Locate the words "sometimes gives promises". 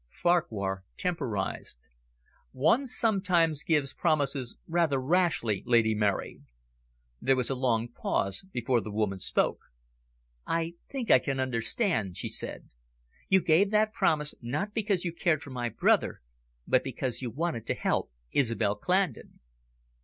2.87-4.57